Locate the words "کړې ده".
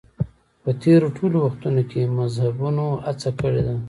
3.39-3.75